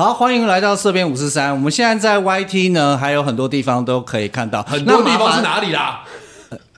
[0.00, 1.52] 好，欢迎来到社编五四三。
[1.52, 4.62] 我们现在在 YT 呢，还有很多地方都可以看到。
[4.62, 6.02] 很多地方是哪里啦？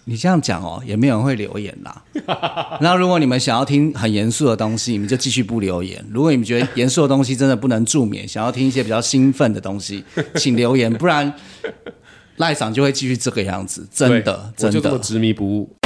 [0.07, 2.03] 你这样讲哦，也没有人会留言啦。
[2.83, 10.03] 那如果你们想要听很严肃的东西，你们就继续不留言；如果你们觉得严肃的东西真的不能助眠，想要听一些比较兴奋的东西，
[10.35, 11.33] 请留言，不然
[12.39, 13.87] 赖嗓就会继续这个样子。
[13.95, 14.99] 真的，真的。
[14.99, 15.77] 执迷不悟。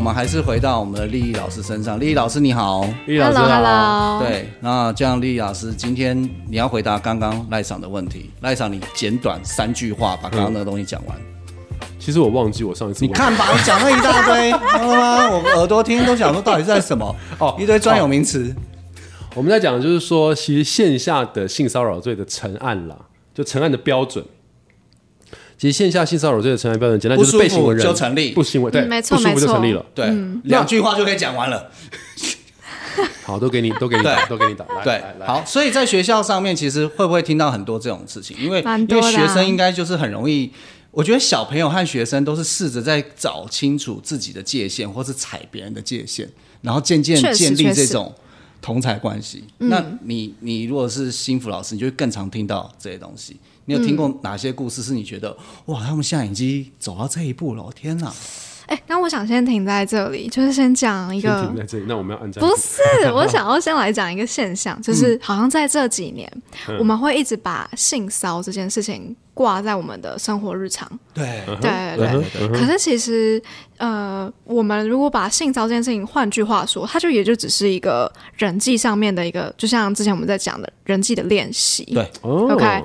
[0.00, 2.00] 我们还是回到我们的丽丽老师身上。
[2.00, 6.18] 丽丽老师你好，丽老师 Hello 好，Hello，，对，那这样丽丽老师今天
[6.48, 11.14] 你要回答刚刚赖场的问题，赖场你简短三句话把刚刚那个东西讲完。
[11.98, 15.28] 其实我忘记我上一次问你看吧，我讲了一大堆，知道吗？
[15.32, 17.14] 我耳朵听都想说到底是在什么？
[17.38, 18.56] 哦一堆专有名词。
[19.34, 22.96] 我们在讲的就是说，其实线下的性骚扰罪的成案啦，
[23.34, 24.24] 就成案的标准。
[25.60, 29.84] 其实线下性骚扰罪的成立标准，简单就是被行为人就成立不行为对，嗯没错不舒服就成立了。
[29.94, 30.10] 对，
[30.44, 31.70] 两句话就可以讲完了。
[33.24, 34.64] 好，都给你，都给你打，都给你打。
[34.74, 38.34] 来对来，好，所以在学校上面，其实会不会听到很多这种事情？
[38.40, 40.50] 因为因为学生应该就是很容易，
[40.92, 46.26] 我觉得小朋友和学生都是试着在找清楚自己的界限，或是踩别人的界限，
[46.62, 48.14] 然后渐渐建立这种
[48.62, 49.44] 同才关系。
[49.58, 53.36] 那你你如果是心福老师，你就会更常听到这些东西。
[53.70, 57.70] 你有听过哪些故事是你觉得哇，他们现在已经走到这一步了？
[57.72, 58.12] 天哪！
[58.66, 61.84] 哎，那我想先停在这里，就是先讲一先个停在这里。
[61.86, 62.48] 那我们要按暂不。
[62.56, 62.80] 是，
[63.14, 66.30] 我想要先来讲一个现象， 就是好像在这几年，
[66.78, 70.88] 我们会一直把性骚这件事情挂在我们的生活日常。
[71.12, 72.48] 对对对对。
[72.48, 73.42] 可是其实，
[73.78, 81.84] 呃，我们如果把性骚这件事情，换句话说，它就也就只是一个人际上面的一个，就像之前我们在讲的人际的练习。
[81.86, 82.84] 对哦 OK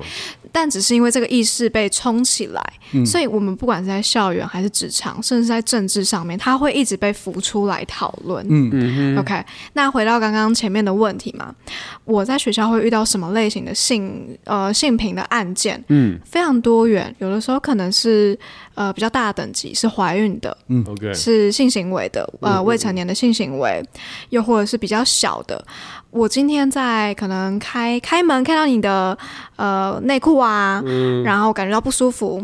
[0.58, 2.72] 但只是因为这个意识被冲起来，
[3.04, 8.42] 所以我们不管是在校园还是职场，甚至在政治上面，它会一直被浮出来讨论。
[8.48, 11.54] 嗯 OK，那回到刚刚前面的问题嘛，
[12.06, 15.84] 我在学校会遇到什么类型的性呃性平的案件？
[15.88, 18.38] 嗯，非常多元，有的时候可能是
[18.76, 20.84] 呃比较大的等级是怀孕的，嗯。
[20.86, 23.82] OK，是性行为的，呃，未成年的性行为，
[24.30, 25.62] 又或者是比较小的。
[26.10, 29.18] 我今天在可能开开门看到你的
[29.56, 30.80] 呃内裤啊，
[31.24, 32.42] 然后感觉到不舒服，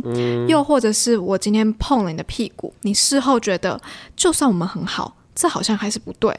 [0.48, 3.80] 又或者是我今天碰了你的屁股，你事后觉得
[4.16, 6.34] 就算我们很好，这好像还是不对。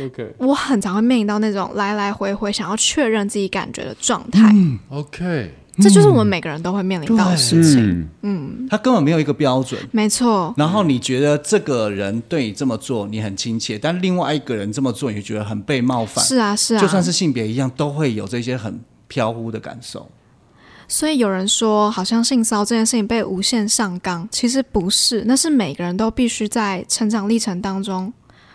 [0.00, 4.54] OK 我很常会面临到那种来来回回想要确认自己感觉的状态
[4.90, 8.08] ，OK，这就是我们每个人都会面临到的事情。
[8.22, 9.80] 嗯，他根本没有一个标准。
[9.92, 16.24] 没错，然后你觉得这个人对你这么做，你很亲切，但另外一个人这么做，你就觉得很被冒犯。
[16.24, 20.10] 是啊，是啊，就算是性别一样，都会有这些很飘忽的感受。
[20.90, 28.10] 所以有人说，好像性骚扰这件事情被无限上纲，其实不是，那是每个人都必须在成长历程当中，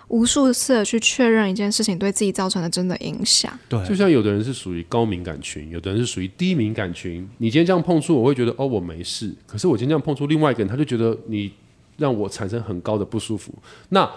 [0.10, 3.58] 无数次的去确认一件事情对自己造成的真的影响。
[3.70, 7.28] 对就像有的人是属于高敏感群，有的人是属于低敏感群。
[7.38, 11.52] 你今天这样碰触，我会觉得哦我没事，可是我今天这样碰触另外一个人，他就觉得你
[11.98, 13.54] 让我产生很高的不舒服。
[13.90, 14.10] 那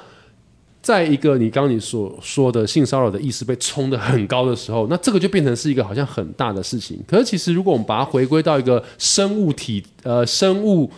[0.82, 6.98] 在一个你刚刚你所说的性骚扰的意识被冲得很高的时候，那这个就变成是一个好像很大的事情。
[7.08, 10.88] 可是其实如果我们把它回归到一个生物体呃生物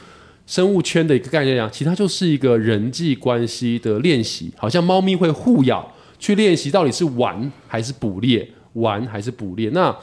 [0.49, 9.69] 生物圈的一个概念来讲，其实它就是一个人际关系的练习，好像猫咪会互咬，去练习到底是玩还是捕猎，玩还是捕猎。
[9.75, 9.95] 那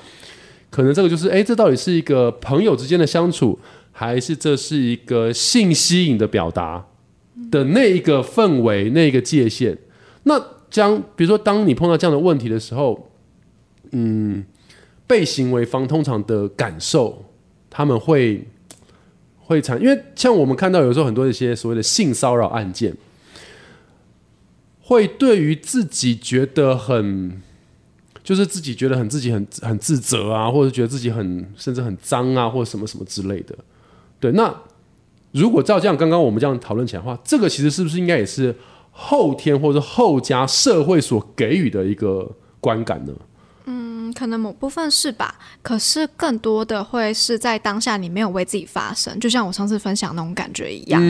[0.70, 3.58] 可能这个就是，哎，这到底是一个朋友之间的相处，
[3.92, 6.86] 还是这是一个性吸引的表达
[7.50, 9.76] 的那一个氛围、那个界限？
[10.26, 10.40] 那
[10.70, 13.10] 将比如说，当你碰到这样的问题的时候，
[13.94, 14.46] 嗯，
[15.08, 17.26] 被行为方通常的感受，
[17.68, 18.48] 他们会
[19.46, 22.96] 会产，因为像我们看到有时候很多一些所谓的性骚扰案件，
[24.82, 27.42] 会对于自己觉得很，
[28.24, 33.56] 就是自己觉得很自己很很自责啊，或者觉得自己很甚至很脏啊，或者什么什么之类的。
[34.20, 34.54] 对，那
[35.32, 38.56] 如果照这样刚刚我们这样讨论起来的话，这个其实是不是应该也是
[38.92, 43.14] 后天或者后加社会所给予的一个观感呢？
[44.08, 51.02] 嗯，可能某部分是吧，可是更多的会是在当下你没有为自己发声，就像我上次分享那种感觉一样，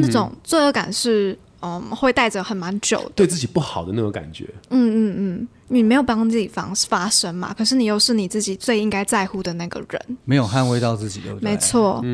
[0.00, 3.12] 那种罪恶感是嗯会带着很蛮久的。
[3.14, 4.48] 对自己不好的那种感觉。
[4.70, 11.50] 嗯嗯嗯，你没有帮自己发发声嘛，可是你又是你自己最应该在乎的那个人，没有捍卫到自己，对不对？
[11.50, 11.56] 没。
[11.56, 12.04] 错。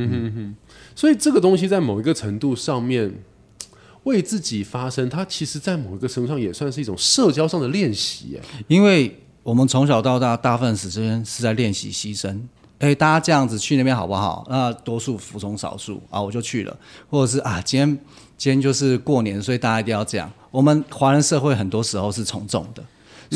[0.94, 3.12] 所以这个东西在某一个程度上面
[4.04, 8.38] 为自己发声，它其实在某一个程度上也算是一种社交上的练习。
[8.38, 12.40] 哎，因为我们从小到大，大部分时间是在练习牺牲。
[12.78, 14.46] 哎，大家这样子去那边好不好？
[14.48, 16.76] 那多数服从少数啊，我就去了。
[17.10, 17.88] 或者是啊，今天
[18.36, 20.30] 今天就是过年，所以大家一定要这样。
[20.50, 22.84] 我们华人社会很多时候是从众的，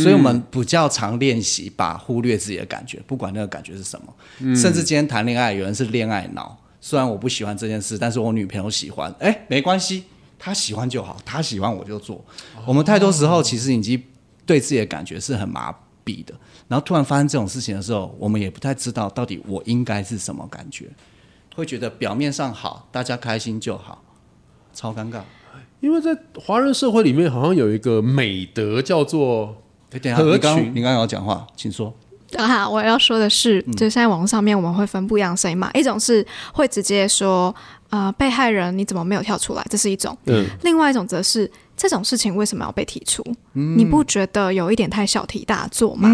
[0.01, 4.55] 所以我们比较常练习把忽略自己的感觉，不管那个感觉是什么。
[4.55, 10.05] 甚至今天谈恋爱，有人是恋爱脑，虽然我不喜欢这件事，但是我女朋友喜欢，哎，没关系，
[10.39, 12.25] 她喜欢就好，她喜欢我就做。
[12.65, 14.01] 我们太多时候其实已经
[14.45, 15.73] 对自己的感觉是很麻
[16.07, 16.33] 痹的，
[16.69, 20.89] 然后突然发生这种事情的时候，我们也不太知道到底我应该是什么感觉，
[21.55, 24.03] 会觉得表面上好，大家开心就好，
[24.73, 25.21] 超尴尬。
[25.81, 29.55] 因为在华人社会里面，好像有一个美德叫做
[29.91, 30.71] 哎，等一下，合你刚群。
[30.71, 31.93] 你刚刚有讲话，请说。
[32.37, 37.55] 啊，我要说的是，就现在网络上面我们会分不一样的声音嘛，一种是会直接说，
[37.91, 43.23] 呃，被害人你怎么没有跳出来，这是一种；嗯，另外一种则是这种事情为什么要被提出？
[43.53, 46.09] 你不觉得有一点太小题大做吗？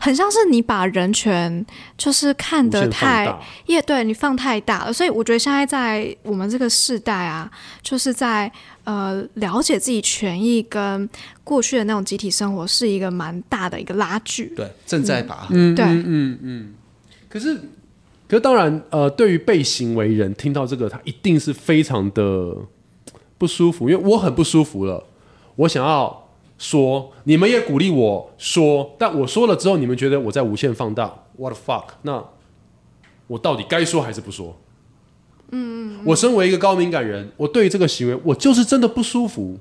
[0.00, 1.64] 很像是你把人权
[1.96, 7.50] 就是看得太大也对你放太大了，所以我觉得现在在我们这个世代啊，
[7.82, 8.50] 就是在
[8.84, 11.08] 呃了解自己权益跟
[11.42, 14.52] 过去的那种集体生活是一个蛮大的一个拉锯。
[14.54, 15.46] 对，正在拔。
[15.50, 16.74] 嗯对嗯嗯嗯。
[17.28, 17.54] 可是，
[18.28, 22.54] 可是当然，呃，对于被行为人听到这个，他一定是非常的
[23.40, 25.04] 不舒服，因为我很不舒服了。
[25.56, 26.28] 我想要
[26.58, 31.84] 说，你们也鼓励我说，但我说了之后，你们觉得我在无限放大，what the fuck？
[32.02, 32.22] 那
[33.28, 34.58] 我到底该说还是不说？
[35.52, 39.58] 嗯，我身为一个高敏感人，我对于这个行为，我就是真的不舒服。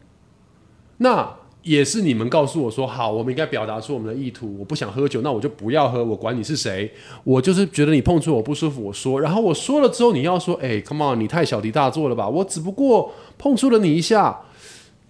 [0.97, 4.55] 那也是你们告诉我说，好，我们应该表达出我们的意图。
[4.57, 6.89] 我不想喝酒，那我就不要喝，我管你是谁。
[7.23, 12.27] 我就是觉得你碰触我不舒服，我说，然后我说了之后，你要说，哎、c o m e on，你太小题大做了吧？
[12.27, 14.41] 我只不过碰触了你一下。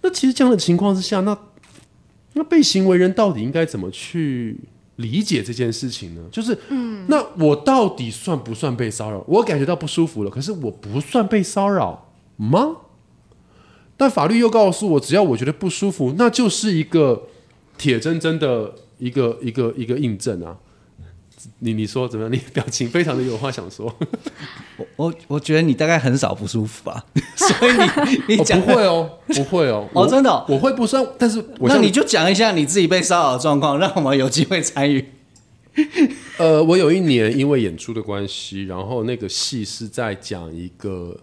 [0.02, 1.38] 那其实这样的情况之下，那
[2.32, 4.58] 那被行为人到底应该怎么去
[4.96, 6.22] 理解这件事情呢？
[6.32, 9.22] 就是，嗯，那我到底算不算被骚扰？
[9.28, 12.76] 我感觉到不舒服了，可是我不算被骚扰吗？
[14.00, 17.24] 但法律又告诉我，只要我觉得不舒服，那就是一个
[17.76, 20.56] 铁铮铮的一个一个一个印证啊。
[21.58, 22.32] 你你说怎么样？
[22.32, 23.94] 你表情非常的有话想说。
[24.78, 27.04] 我我我觉得你大概很少不舒服吧，
[27.36, 27.72] 所以
[28.28, 29.86] 你你不会哦，不会哦。
[29.92, 35.04] 哦真的哦我会不算，但是我那你就讲一下你自己被骚扰的状况，让我们有机会参与。
[36.38, 41.14] 呃，我有一年因为演出的关系，然后那个戏是在讲一个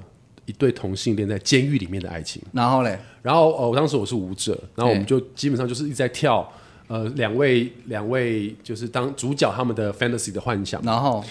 [0.47, 2.41] 一对同性恋在监狱里面的爱情。
[2.51, 6.51] 然后嘞，然后呃，我当时我是舞者，然后我们就基本上就是一直在跳，
[6.87, 10.81] 呃，两位两位就是当主角他们的 fantasy 的幻想。
[10.81, 11.23] 然后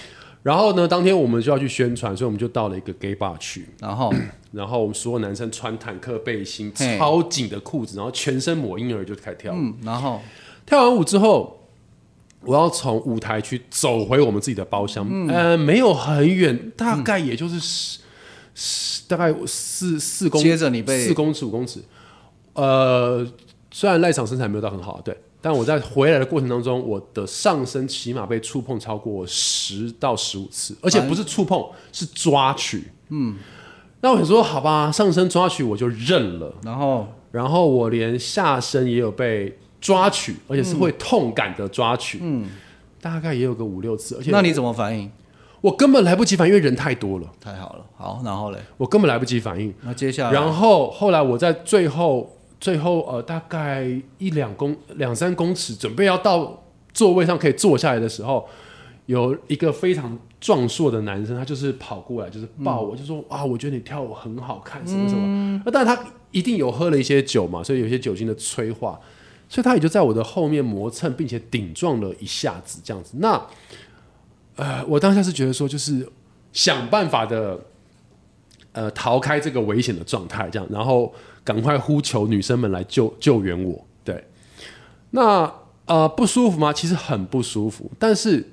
[0.43, 3.67] 然后呢，当天我们就要去宣传，所以我们就到了一个 gay bar 去。
[3.81, 4.15] 然后
[4.53, 9.53] 然后我们所有男生穿坦克背心、超紧的裤子，然后全身抹婴儿就开始跳。
[9.57, 10.21] 嗯，然后
[10.65, 11.69] 跳完舞之后，
[12.43, 18.01] 我要从舞台区走回我们自己的包厢，呃，没有很远，大概也就是十、十
[19.07, 21.81] 大概四四公，接着你被四公尺五公尺，
[22.55, 23.27] 呃，
[23.71, 33.37] 虽然赖场身材没有到很好，对，但我在回来的过程当中，我的上身起码被触碰超过十到十五次，而且不是触碰，是抓取，嗯。
[34.01, 37.09] 那我想说，好吧，上身抓取我就认了，然后？
[37.33, 42.49] 然后我连下身也有被抓取，而且是会痛感的抓取，嗯，
[43.01, 45.11] 大概也有个五六次，而且那你怎么反应？
[45.67, 49.75] 我根本来不及反应，因为人太多了，太好了，好，然后嘞，我根本来不及反应。
[49.83, 53.85] 那接下来然后后来我在最后最后呃大概
[54.19, 58.47] 一两公两三公尺，准备要到座位上可以坐下来的时候，
[59.07, 65.61] 有一个非常壮硕的男生，他就是跑过来，就是抱我，就说啊，我觉得你跳舞很好看，什么什么。
[65.65, 69.01] 那、但是他一定有喝了一些酒嘛，所以有些酒精的催化，
[69.49, 73.17] 所以他也就在我的后面磨蹭，并且顶撞了一下子，这样子。
[73.19, 73.45] 那
[74.57, 76.07] 呃，我当下是觉得说，就是
[76.53, 77.59] 想办法的。
[78.73, 81.11] 呃，逃开这个危险的状态，这样，然后
[81.43, 83.83] 赶快呼求女生们来救救援我。
[84.05, 84.23] 对，
[85.13, 85.51] 那
[85.87, 86.75] 呃不舒服吗？
[86.75, 88.47] 其实很不舒服，但是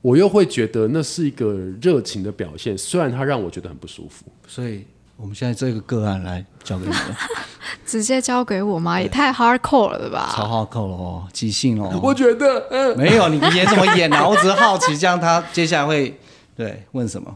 [0.00, 1.52] 我又会觉得那是一个
[1.82, 4.24] 热情的表现，虽然它让我觉得很不舒服。
[4.46, 7.00] 所以我们现在这个个案来交给你们，
[7.86, 9.00] 直接交给我吗？
[9.00, 10.30] 也太 hardcore 了吧！
[10.34, 11.98] 超 hardcore 哦，即兴哦。
[12.02, 14.28] 我觉得，嗯、没有，你演怎么演啊？
[14.28, 16.18] 我只是好奇，这样他接下来会
[16.54, 17.34] 对问什么？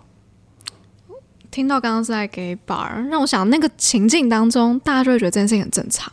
[1.50, 6.12] 听到刚刚是在给 bar，让我想那个情境当中，大家就会觉得这件事情很正常。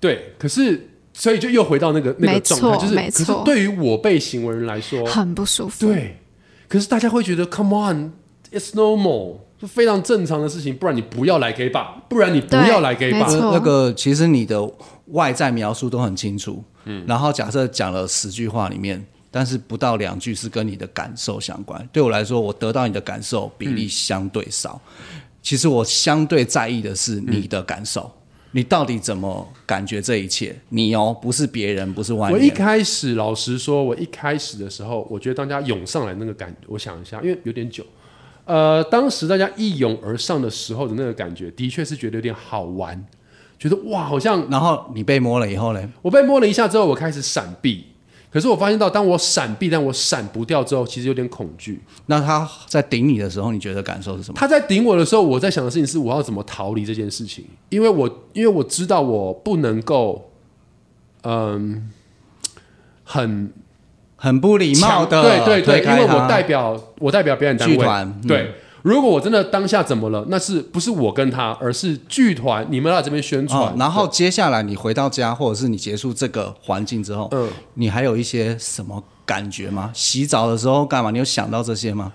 [0.00, 5.86] 对，可是所以就又回到那个那个状态，就是没错可是对于我被行为人来说，很不舒服。
[5.86, 6.18] 对，
[6.66, 13.52] 可是大家会觉得，Come on，it's normal，是非常正常的事情，不然你不要来 gay bar，不然你不要来 gay bar。
[13.52, 14.60] 那个其实你的
[15.06, 21.88] 外在描述都很清楚，嗯，然后假设讲了十句话里面，但是不到两句是跟你的感受相关。
[21.92, 24.80] 对我来说，我得到你的感受比例相对少。
[25.42, 28.10] 其实我相对在意的是你的感受，
[28.52, 30.54] 你到底怎么感觉这一切？
[30.68, 32.50] 你哦，不是别人，不是外我一。
[32.50, 37.84] 开始，老实说，我一开始的时候，我觉得大家涌上来那个感，我想一下，因为有点久。
[38.48, 43.04] 呃，当时大家一涌而上的时候的那个感觉，的确是觉得有点好玩，
[43.58, 47.84] 觉得哇，好像然后你被摸了以后呢，我被摸了一下之后，我开始闪避。
[48.30, 51.78] 可是我发现到，当我闪避，但我闪不掉之后，其实有点恐惧。
[52.06, 54.36] 那他在顶你的时候，你觉得感受是什么？
[54.38, 60.30] 他在顶我的时候，我在想的事情是我要怎么逃离这件事情，因为我因为我知道我不能够，
[61.22, 61.90] 嗯，
[63.04, 63.50] 很
[64.20, 68.54] 很不礼貌的，对对对，因为我代表我代表表演单位剧团嗯对。
[68.82, 79.90] 如果我真的当下怎么了，那是不是我跟他，而是剧团你们来这边宣传、哦，然后接下来你回到家，或者是你结束这个环境之后，嗯，你还有一些什么感觉吗？
[79.92, 81.10] 洗澡的时候干嘛？
[81.10, 82.12] 你有想到这些吗？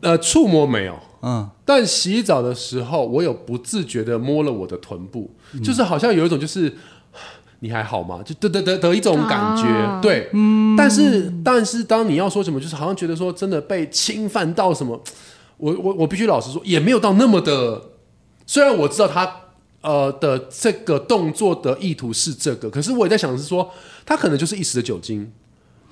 [0.00, 5.30] 呃触摸没有，嗯，但洗澡的时候，我有不自觉的摸了我的臀部，
[5.62, 6.72] 就是好像有一种就是
[7.64, 8.22] 你还好吗？
[8.22, 10.28] 就得得得得一种感觉，啊对，
[10.76, 15.02] 但是但是当你要说什么，就是好像觉得说真的被侵犯到什么，
[15.56, 17.82] 我我我必须老实说，也没有到那么的，
[18.46, 19.40] 虽然我知道他。
[19.84, 23.70] 呃的这个动作的意图是这个，可是我也在想的是说，
[24.06, 25.30] 他可能就是一时的酒精，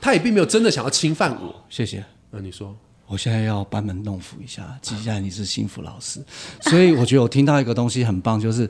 [0.01, 1.55] 他也并没有真的想要侵犯我。
[1.69, 2.03] 谢谢。
[2.31, 2.75] 呃，你说，
[3.07, 6.25] 我现在要班门弄斧一下，接下来你是幸福老师，
[6.63, 8.67] 所以我觉得我听到一个东西很棒，就是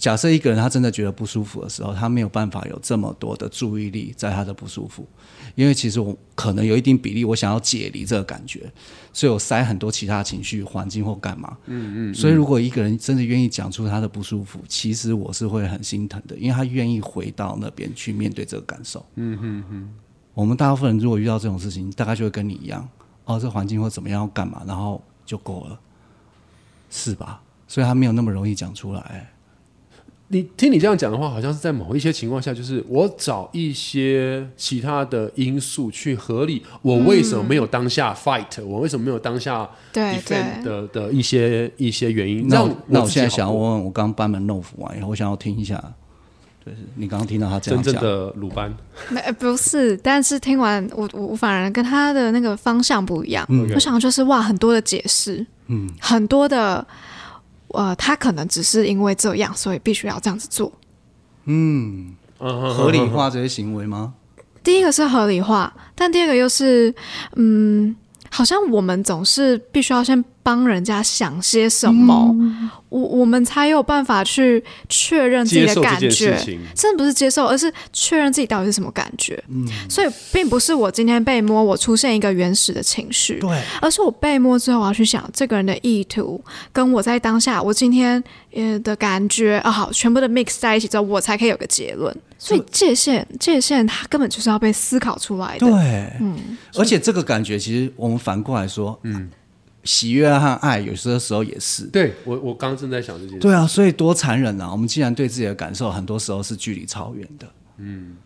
[0.00, 5.06] 假设一个人他真的觉得不舒服的时候，他没有办法有这么多的注意力在他的不舒服，
[5.54, 8.72] 因为其实我可能有一定比例我想要解离这个感觉，
[9.12, 11.54] 所以我塞很多其他情绪、环境或干嘛。
[11.66, 12.14] 嗯嗯。
[12.14, 19.04] 所以如果一个人真的愿意讲出他的不舒服，其实我是会很心疼的，因为他愿意回到那边去面对这个感受。
[19.16, 19.94] 嗯嗯嗯。
[20.32, 22.88] 我们大部分人如果遇到这种事情，大概就会跟你一样。
[23.26, 25.78] 哦，这环境或怎么样，干嘛，然后就够了，
[26.88, 27.42] 是吧？
[27.68, 29.30] 所以他没有那么容易讲出来。
[30.32, 42.46] 你听你这样讲的话，好像是在某一些情况下，就是我找一些其他的因素去合理我为什么没有当下 fight，、我为什么没有当下对 defend 对，的的一些一些原因。
[42.46, 45.74] 那我那我现在想要问问，我刚班门弄斧完以后，我想要听一下，
[46.64, 48.72] 就是你刚刚听到他这样讲，真正的鲁班，
[49.08, 53.44] 没呃不是，但是听完我我我反而跟他的那个方向不一样。
[53.48, 53.68] 嗯。
[53.74, 56.86] 我想就是哇，很多的解释，嗯，很多的
[57.74, 60.72] 呃，他可能只是因为这样，所以必须要这样子做。
[61.44, 64.14] 嗯合理化这些行为吗？
[64.62, 66.94] 第一个是合理化，但第二个又是
[67.36, 67.94] 嗯，
[68.30, 72.34] 好像我们总是必须要先帮人家想些什么，
[72.88, 76.36] 我我们才有办法去确认自己的感觉。
[76.74, 79.42] 真的不是接受，而是确认自己到底是什么感觉。
[79.48, 86.42] 嗯，所以并不是我今天被摸，我出现一个原始的情绪，对，而是我被摸之后，我要去想这个人的意图，
[86.72, 92.14] 跟我在当下我今天呃的感觉啊，好，全部的 mix 在一起之后，我才可以有个结论。
[92.38, 95.66] 所以界限，界限它根本就是要被思考出来的。
[95.66, 95.76] 对，
[96.20, 99.28] 嗯，而且这个感觉其实我们反过来说，嗯，
[99.84, 101.84] 喜悦和爱有些时候也是。
[101.84, 104.70] 对我我刚刚正在想这件事，对啊，所以多残忍啊！
[104.70, 107.46] 我们既然对自己的感受很多时候是距离超远的，
[107.78, 108.16] 嗯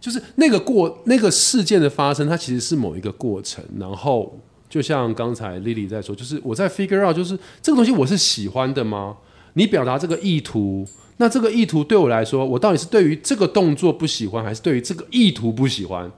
[0.00, 9.16] 就是那个过那个事件的发生，它其实是某一个过程，然后就像刚才 Lily 在说，就是我在 figure out，就是这个东西我是喜欢的吗？
[9.54, 10.86] 你表达这个意图，
[11.16, 16.12] 那这个意图对我来说，我到底是对于这个动作不喜欢，还是对于这个意图不喜欢？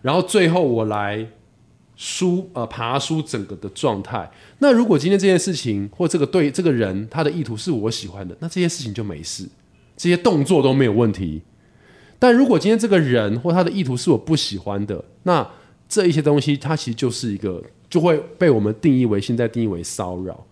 [0.00, 1.26] 然后最后我来
[1.96, 4.30] 梳呃爬梳整个的状态。
[4.58, 9.48] 那如果今天这件事情或这个对这个人他的意图是我喜欢的，那这些事情就没事，
[9.96, 11.42] 这些动作都没有问题。
[12.18, 15.46] 但如果今天这个人或他的意图是我不喜欢的，那
[15.88, 20.46] 这一些东西，它其实就是一个就会被我们定义为现在定义为骚扰。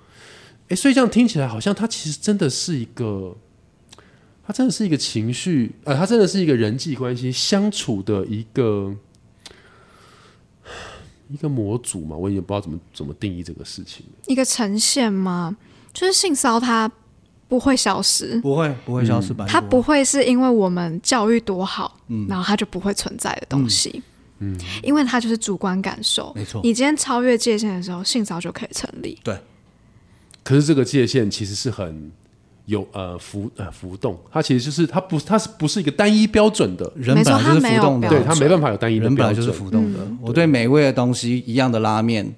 [0.68, 3.36] 诶，所以这样听起来好像他其实真的是一个，
[4.46, 8.94] 它真的是一个情绪，呃，它真的是一个人际关系相处的一个
[11.28, 14.04] 一个模组嘛，我也不知道怎么怎么定义这个事情。
[14.26, 15.56] 一个呈现吗？
[15.92, 16.90] 就是性骚它
[17.48, 19.46] 不会消失，不会不会消失吧？
[19.48, 24.02] 它不会是因为我们教育多好，嗯然后它就不会存在的东西。
[24.40, 26.32] 嗯，因为它就是主观感受。
[26.34, 29.18] 没错你今天超越界限的时候，性骚就可以成立。
[29.22, 29.38] 对，
[30.42, 32.10] 可是这个界限其实是很
[32.66, 36.90] 有呃浮呃浮动，它其实就是它不它是不是一个单一标准的？
[36.96, 39.16] 人没错本来就是它没有浮动的，对，它没办法有单一的标准。
[39.16, 39.98] 人本来就是浮动的。
[40.20, 42.34] 我对美味的东西一样的拉面，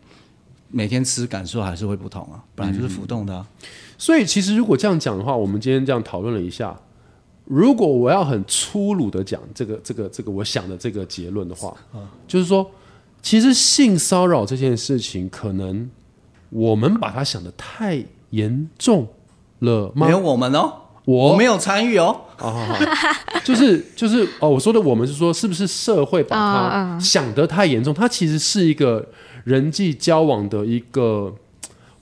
[0.68, 3.47] 每天吃感受还是会不同啊，本来就是浮动的、啊。
[3.97, 6.76] 所以其实如果这样讲的话，我们今天这样讨论了一下，
[7.45, 11.73] 如果我要很粗鲁的讲这个这个这个我想的这个结论的话，
[12.26, 12.68] 就是说，
[13.23, 15.88] 其实性骚扰这件事情，可能
[16.50, 19.06] 我们把它想的太严重
[19.60, 20.12] 了吗没？
[20.12, 20.72] 有我们哦，
[21.04, 22.22] 我我没有参与哦。
[22.36, 22.76] 好好好，
[23.42, 27.94] 就是就是哦，我说的我们是说，是不是社会把它想得太严重？
[27.94, 29.08] 它其实是一个
[29.44, 31.34] 人际交往的一个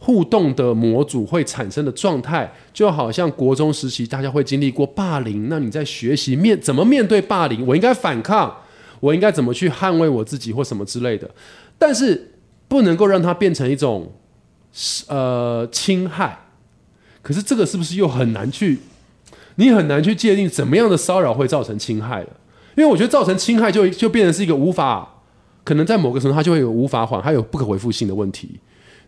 [0.01, 7.65] 互动的模组会产生的状态，就好像国中时期大家会经历过霸凌，那你在学习面怎么面对霸凌？
[7.65, 8.53] 我应该反抗，
[8.99, 11.31] 我应该怎么去捍卫我自己或什么之类的，
[11.79, 12.33] 但是
[12.67, 14.13] 不能够让它变成一种
[15.07, 16.44] 呃侵害。
[17.25, 18.79] 可是这个是不是又很难去？
[19.57, 22.29] 你很难去界定怎么样的骚扰会造成侵害了，
[22.77, 25.23] 因为我觉得造成侵害就就变成是一个无法，
[25.65, 28.51] 可能在某个程度它就会有无法缓，还有不可回复性的问题。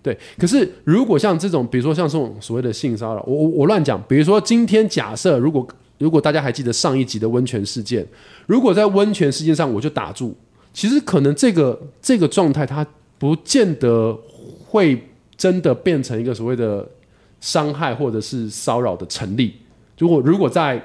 [0.03, 5.67] 对，可是如果像这种，比如说像这种所谓的性骚扰，我我我乱讲，比如说今天假设如果
[5.99, 8.07] 如果大家还记得上一集的温泉事件，
[8.47, 10.33] 如果在温泉事件上我就打住，
[10.73, 12.87] 其实可能这个这个状态它
[13.19, 14.17] 不见得
[14.65, 16.89] 会真的变成一个所谓的
[17.47, 19.55] 伤害或者是骚扰的成立。
[19.97, 20.83] 如果如果在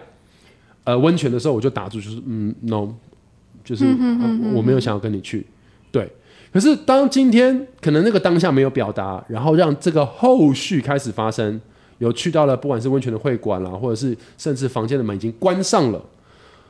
[0.84, 2.88] 呃温泉的时候我就打住，就是嗯 no，
[3.63, 5.44] 就是、呃我没有想要跟你去，
[5.91, 6.08] 对。
[6.53, 11.60] 可是当今天可能那个当下没有表达，然后让这个后续开始发生，
[11.98, 16.06] 有去到了不管是温泉的会馆啦，或者是甚至房间的门已经关上了，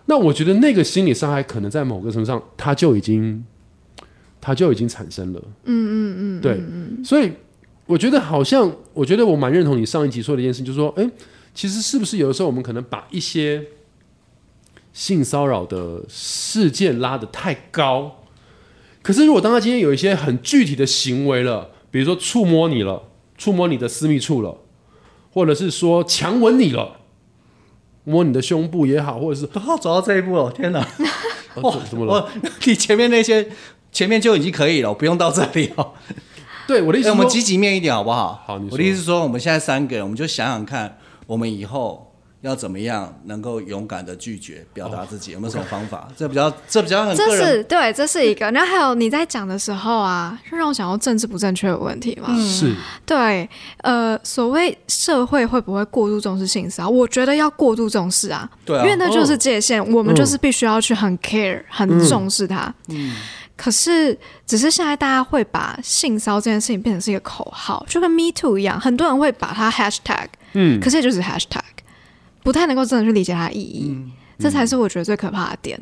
[0.05, 3.43] 那我觉得那个心理伤害可能在某个程度上，它就已经
[4.39, 5.41] 它就已经产生了。
[5.65, 6.61] 嗯嗯嗯，对，
[7.03, 7.31] 所以
[7.91, 11.09] 我觉得好像，我觉得我蛮认同你上一集说的一件事，就是说，哎、
[11.53, 13.61] 其实是不是有的时候我们可能把一些
[14.93, 18.23] 性骚扰的事件拉得太高？
[19.01, 23.03] 可是如果当他今天有一些很具体的行为了，比如说触摸你了，
[23.37, 24.57] 触摸你的私密处了，
[25.33, 27.01] 或者是说强吻你了，
[28.05, 30.87] 摸你的胸部也好，或者是都要走到这一步了，天哪！
[31.59, 32.13] 哦怎怎么了？
[32.13, 32.29] 我
[32.65, 33.49] 你前面那些
[33.91, 35.91] 前面就已经可以了，不用到这里哦。
[36.67, 38.41] 对我的意思哎，是，我们积极面一点好不好？
[38.45, 42.07] 好你我的意思是说，我们现在三个人，我们就想想看，我们以后
[42.41, 46.07] 要怎么样能够勇敢的拒绝表达自己，有没有什么方法？
[46.17, 47.35] 这比较这比较很这。
[47.35, 48.49] 是对，这是一个。
[48.51, 52.35] 然后还有你在讲的时候啊，就让我想到政治不正确的问题嘛。
[52.39, 52.73] 是
[53.05, 53.47] 对，
[53.83, 56.89] 呃，所谓社会会不会过度重视性骚扰？
[56.89, 62.73] 我觉得要过度重视啊，对啊因为那就是界限，我们就是必须要去很 care、很重视它。
[62.87, 63.15] 嗯。
[63.63, 71.61] 可是，只是现在大家会把性骚这件事情变成是一个口号，就跟 Me Too 一样，很多人会把它 hashtag，嗯，可是也就是 hashtag，
[72.41, 73.95] 不太能够真的去理解它的意义，
[74.39, 75.79] 这才是我觉得最可怕的点。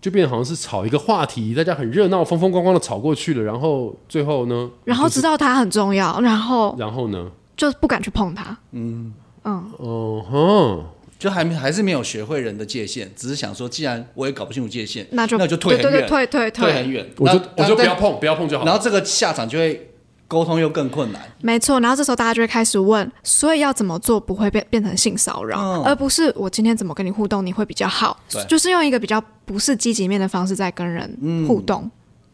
[0.00, 4.70] 就变得好像是炒一个话题，大家很热闹、风风光光的炒过去了，然后最后呢？
[4.84, 7.30] 然后知道它很重要，然后然后呢？
[7.54, 8.56] 就不敢去碰它。
[8.70, 9.12] 嗯
[9.44, 10.84] 嗯哦哼，
[11.22, 18.64] 就还没还是没有学会人的界限，只是想说，既然我也搞不清楚界限，那就那就退很远，对对对，退退退很远，我就我就不要碰，不要碰就好。
[18.64, 19.88] 然后这个下场就会
[20.26, 21.22] 沟通又更困难。
[21.40, 31.88] 没错，然后这时候大家就会开始问，所以要怎么做不会变变成性骚扰，嗯而不是我今天怎么跟你互动你会比较好，就是用一个比较不是积极面的方式在跟人互动。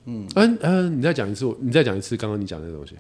[0.07, 2.95] 嗯嗯，你再讲一次，我你再讲一次刚刚你讲的那个东西。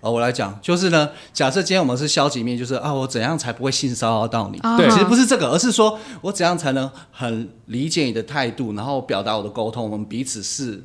[0.00, 4.58] 哦，我来讲，就是呢，假设今天我们是消极面，就是啊，我怎样才不会性骚扰到你？
[4.60, 10.82] 啊对其实不是这个，而是说我怎样才能很理解你的态度，然后表达我的沟通，我们彼此是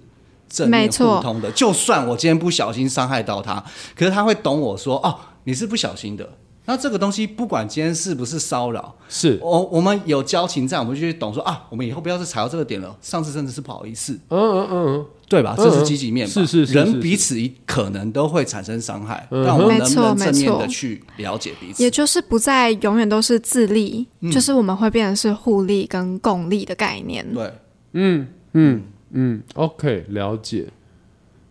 [0.50, 1.50] 正面互通的。
[1.52, 3.64] 就算我今天不小心伤害到他，
[3.96, 6.30] 可是他会懂我说，哦，你是不小心的。
[6.68, 12.96] 那这个东西不管今天是不是骚扰，是，我我们有交情在，我们就会懂说啊，我们以后不要再踩到这个点了。
[13.02, 15.56] 上次真的是不好意思，嗯嗯嗯对吧？
[15.58, 16.34] 嗯这是积极面吧？
[16.34, 17.36] 是是是是人彼此
[17.66, 21.90] 可能都会产生伤害，嗯但我们能不能正面的去了解彼此也？
[21.90, 27.26] 就是不再永远都是自利，就是我们会变成是互利跟共利的概念。
[27.34, 27.52] 对，
[27.94, 30.68] 嗯嗯嗯，OK，了解。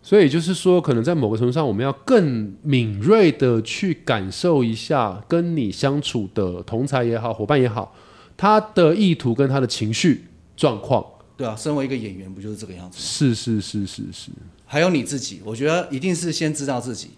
[0.03, 7.95] 所以就是说，可能在某个程度上，我们要更敏锐的去感受一下跟你相处的同才也好、伙伴也好，
[8.37, 11.03] 他的意图跟他的情绪状况。
[11.37, 13.03] 对啊，身为一个演员，不就是这个样子吗？
[13.03, 14.31] 是是是是是，
[14.67, 17.11] 还有你自己，我觉得一定是先知道自己，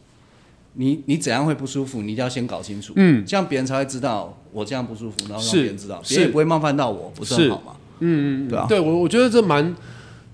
[0.75, 7.43] 你你怎样会不舒服，你一定要先搞清楚，嗯，这样别人才会知道我这样不舒服，然后让别人知道，是别人也不会冒犯到我，不是是。
[7.43, 7.77] 很好吗？
[8.01, 8.67] 嗯嗯，对啊。
[8.69, 9.75] 对我我觉得这蛮，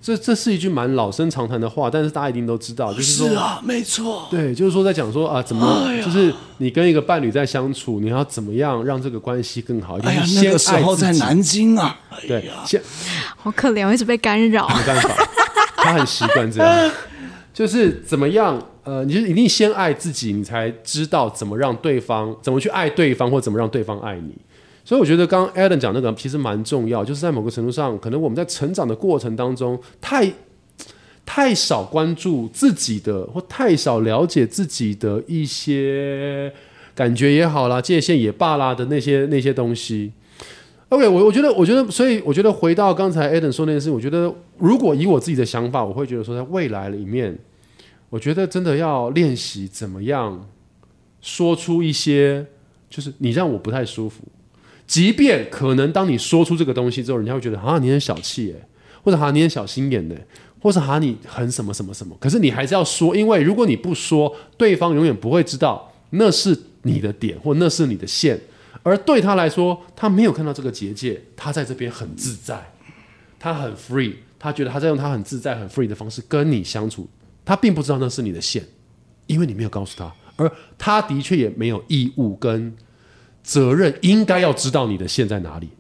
[0.03, 9.97] 这这是一句蛮老生常谈的话，但是大家一定都知道，就是说，是啊，没错，对，就是说在讲说啊，怎么，哎就是你跟一个伴侣在相处，你要怎么样让这个关系更好？
[9.99, 12.83] 一定哎呀，是先那个时爱候在南京啊，对，先
[13.37, 14.69] 好可怜，我一直被干扰。
[14.69, 15.11] 没办法，
[15.77, 16.91] 他很习惯这样，
[17.55, 18.61] 就是怎么样？
[18.85, 24.37] 呃，你就一定先爱自己，你才知道怎么让对方怎么去爱对方，或怎么让对方爱你。
[24.85, 30.33] 所以我觉得刚刚 Adam 讲那个其实蛮重要，就是在某个程度上，可能我们在成长的过程当中，太
[31.25, 36.53] 太少关注自己的，或太少了解自己的一些
[36.95, 40.13] 感觉也好啦，界限也罢啦的那些那些东西。
[40.89, 47.39] OK，我我觉得，我觉得，所以我觉得回到刚才 Adam 说那件事，我觉得如果以我自己的想法，我会觉得说，在未来里面，
[48.11, 50.47] 我觉得真的要练习怎么样
[51.23, 52.45] 说出一些，
[52.91, 54.23] 就是你让我不太舒服，
[54.93, 58.69] 即便可能当你说出这个东西之后，人家会觉得啊你很小气耶，
[59.03, 60.15] 或者啊你很小心眼的，
[60.61, 68.39] 或者啊你很什么什么什么，可是你还是要说，因为如果你不说，对方永远不会知道那是你的点或那是你的线。
[68.83, 72.63] 而对他来说，他没有看到这个结界，他在这边很自在，
[73.39, 77.09] 他很 free，他觉得他在用他很自在、很 free 的方式跟你相处，
[77.47, 78.63] 他并不知道那是你的线，
[79.27, 82.77] 因为你没有告诉他，而他的确也没有义务跟
[83.43, 85.71] 责任应该要知道你的线在哪里。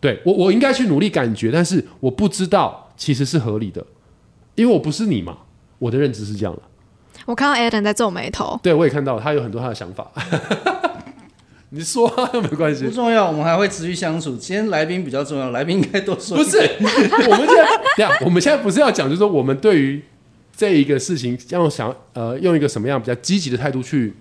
[0.00, 3.86] 对我，我应该去努力感觉，但是我不知道其实是合理的，
[4.56, 5.38] 因为我不是你嘛，
[5.78, 6.62] 我的认知是这样的。
[7.24, 10.10] 我看到 Adam 在皱眉头，对我也看到他有很多他的想法。
[11.70, 14.36] 你说没关系，不重要，我们还会持续相处。
[14.36, 16.36] 今天来宾比较重要，来宾应该多说。
[16.36, 20.02] 不是，我们现在 这样，我们现在不是要讲，就是说我们对于
[20.54, 24.12] 这一个事情，要想呃用一个什么样比较积极的态度去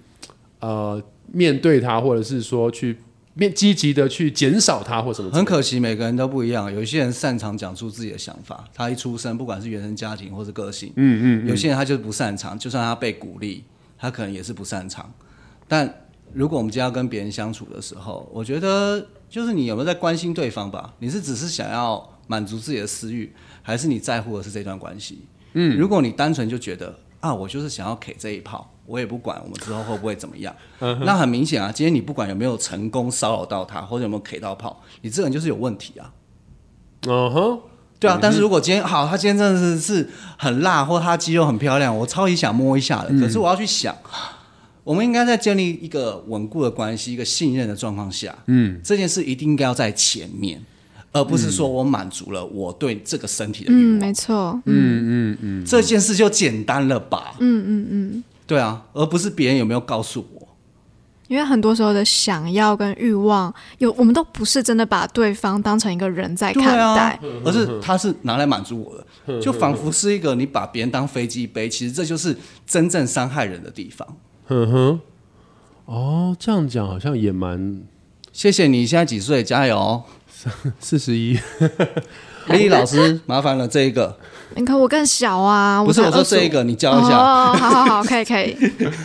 [0.59, 2.97] 呃面对它，或者是说去
[3.33, 5.31] 面积极的去减少它，或什么。
[5.31, 6.71] 很可惜，每个人都不一样。
[6.71, 13.63] 有一些人擅长讲出自己的想法，他一出生，不管是原生家庭或是个性，嗯嗯，有些人他就是不擅长，就算他被鼓励，
[13.97, 15.13] 他可能也是不擅长，
[15.67, 15.93] 但。
[16.33, 20.93] 如果我们今天要跟别人相处的时候，我觉得就是你有没有在关心对方吧？
[20.99, 23.29] 你是只是想要满足自己的私欲，
[23.61, 25.25] 还是你在乎的是这段关系？
[25.55, 36.11] 嗯，如果你单纯就觉得啊，我就是想要 K 这一炮，我也不管我们之后会不会怎么样，那很明显啊，今天你不管有没有成功骚扰到他，或者有没有 K 到炮，你这人就是有问题啊。
[37.07, 37.59] 嗯哼，
[37.99, 38.19] 对啊。
[38.21, 43.95] 但是如果今天好，他今天真的是是很辣，或他肌肉很漂亮，我超级想摸一下的，可是我要去想。
[44.83, 50.59] 我们应该在建立一个稳固的关系、一个信任的状况下，嗯，这件事一定应该要在前面，
[51.11, 53.97] 而不是说我满足了我对这个身体的欲望。
[53.97, 54.61] 嗯，没错。
[54.65, 57.35] 嗯嗯嗯，这件事就简单了吧？
[57.39, 60.47] 嗯嗯嗯，对啊，而不是别人有没有告诉我。
[61.27, 68.97] 因为很多时候的想要跟欲望，有我们都不是真的把对方当成一个人在看待，而是他是拿来满足我
[69.33, 72.35] 的，就仿佛是一个你把别人当飞机杯，其实这就是
[72.67, 74.05] 真正伤害人的地方。
[74.49, 74.99] 嗯哼，
[75.85, 77.81] 哦，这样讲好像也蛮……
[78.33, 79.41] 谢谢你，现在几岁？
[79.41, 80.03] 加油！
[80.79, 81.37] 四十一。
[82.47, 84.17] 丽丽老师，麻烦了，这一个。
[84.55, 87.17] 你看我更小啊，不是我说这一个，你教一下。
[87.17, 88.55] 哦，好好好，可以可以，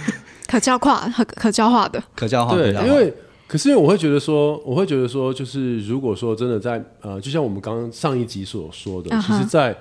[0.49, 2.55] 可教化，可可教化的，可教化。
[2.57, 3.12] 对，因为
[3.47, 9.77] 可是因为我会觉得说，我会觉得说，就是如果说真的在呃，就像我们刚刚上一集所说的，其实，在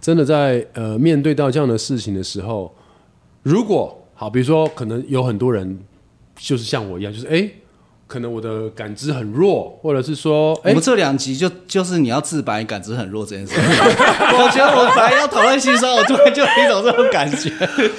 [0.00, 2.72] 真的在呃面对到这样的事情的时候，
[3.42, 5.80] 如果好，比如说，可能有很多人
[6.36, 7.50] 就是像我一样，就是哎，
[8.10, 13.54] 可能我的感知很弱，或者是说，我们这两集就就是你要自白感知很弱这件事。
[13.56, 17.48] 我觉得我本来要讨论心酸，我突然就有一种这种感觉。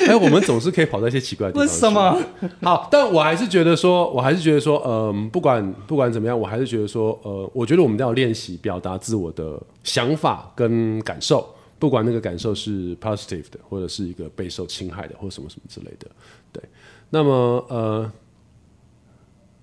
[0.05, 1.65] 哎，我们总是可以跑到一些奇怪的地方。
[1.65, 2.21] 为什么？
[2.61, 11.47] 好，但我还是觉得说，我还是觉得说，嗯，不管不管怎么样，我还是觉得说，呃，我觉得我们都要练习表达自我的想法跟感受。
[11.79, 16.05] 不管那个感受是 positive 的，或者是一个备受侵害的，或者什么什么之类的，
[16.51, 16.61] 对。
[17.09, 18.11] 那么呃，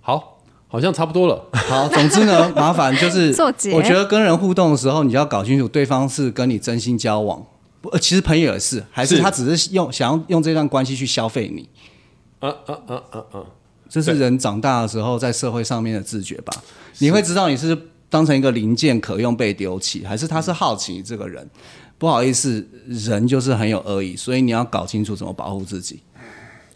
[0.00, 0.37] 好，
[0.68, 1.44] 好像差不多了。
[1.52, 3.34] 好，总之呢， 麻烦就是，
[3.72, 7.44] 我觉得跟人互动的时候，你就要搞清楚对方是跟你真心交往，
[7.90, 11.68] 呃，其实朋友也是，还是他只是用想要用这段关系去消费你。
[12.40, 13.42] 啊啊啊啊啊！
[13.88, 16.52] 这是人长大的时候在社会上面的自觉吧？
[16.98, 17.76] 你会知道你是
[18.10, 21.48] 当成一个零件可用被丢弃，还是他是好奇这个人？
[21.96, 26.00] 不好意思，人就是很有恶意，所以你要搞清楚怎么保护自己。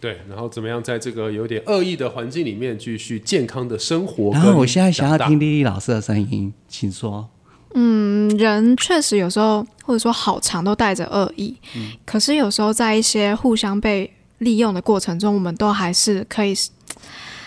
[0.03, 4.33] 对，然后怎么样在这个有点恶意的环境里面继续健康的生活。
[4.33, 7.29] 然后我现在想要听丽丽老师的声音，请说。
[7.75, 11.57] 嗯，人确实有时候或者说好长都带着恶意，
[12.05, 16.53] 可是有时候在一些互相被利用的过程中，我们都还是可以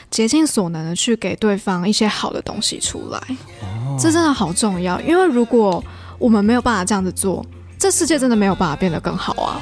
[0.10, 3.20] 竭尽所能的去给对方一些好的东西出来。
[3.62, 5.84] 哦，这真的好重要，因为如果
[6.18, 7.46] 我们没有办法这样子做。
[7.78, 9.62] 这世界真的没有办法变得更好啊！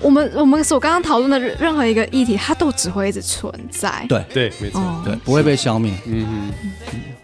[0.00, 4.04] 我们我们所刚刚讨论的任何一个议题，它都只会一直存在。
[4.08, 5.92] 对对，没错，对，不会被消灭。
[6.06, 6.52] 嗯嗯，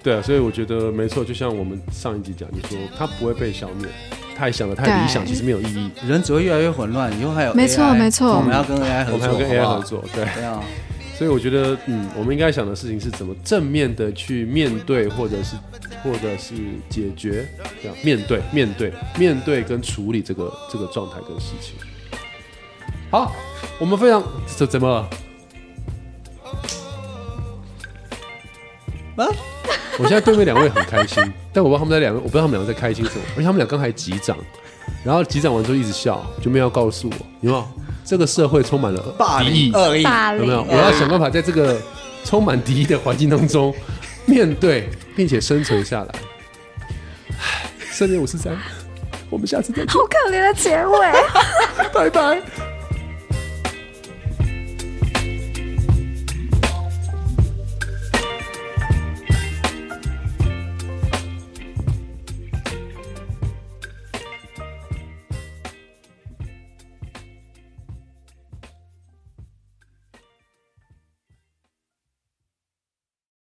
[0.02, 1.24] 对啊，所以我觉得没错。
[1.24, 3.88] 就像我们上一集讲，就说它不会被消灭。
[4.36, 5.88] 太想的太理想，其实没有意义。
[6.08, 7.08] 人只会越来越混乱。
[7.20, 10.04] 以后还有没错没错，我们要跟 AI 合作，我们要跟 AI 合作。
[10.12, 10.60] 对，对啊。
[11.16, 15.54] 所以我觉得，嗯，我们应该想的事情是怎么正面的去面对，或者是，
[16.02, 16.54] 或者是
[16.90, 17.46] 解决，
[17.80, 21.76] 这样面对，面对，面对跟处理这个这个状态跟事情。
[23.14, 23.32] 好，
[23.78, 25.08] 我们非常怎怎么？
[29.96, 31.22] 我现在对面两位很开心，
[31.54, 34.36] 但我不知道他们在两个，我不知道他们两个在开心什么，而且他们俩刚才击掌，
[35.04, 37.64] 然后击掌完之后一直笑，就没有要告诉我，有没有？
[38.04, 40.66] 这个社会充满了霸敌意凌、，恶意，有没有？
[40.68, 41.80] 我要想办法在这个
[42.24, 43.72] 充满敌意的环境当中
[44.26, 46.14] 面对，并且生存下来。
[47.38, 48.58] 唉，三点五十三，
[49.30, 51.12] 我们下次再见，好可怜的结尾。
[51.94, 52.42] 拜拜。